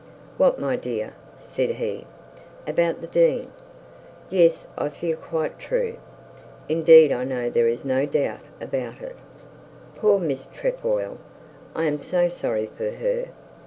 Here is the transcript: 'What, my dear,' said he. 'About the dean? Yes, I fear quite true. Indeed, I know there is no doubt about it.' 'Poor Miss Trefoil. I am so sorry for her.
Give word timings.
'What, 0.37 0.57
my 0.59 0.77
dear,' 0.77 1.13
said 1.39 1.69
he. 1.75 2.07
'About 2.65 3.01
the 3.01 3.05
dean? 3.05 3.51
Yes, 4.31 4.65
I 4.75 4.89
fear 4.89 5.15
quite 5.15 5.59
true. 5.59 5.97
Indeed, 6.67 7.11
I 7.11 7.23
know 7.23 7.51
there 7.51 7.67
is 7.67 7.85
no 7.85 8.07
doubt 8.07 8.39
about 8.59 9.03
it.' 9.03 9.15
'Poor 9.97 10.17
Miss 10.17 10.47
Trefoil. 10.51 11.19
I 11.75 11.83
am 11.83 12.01
so 12.01 12.29
sorry 12.29 12.65
for 12.75 12.89
her. 12.89 13.27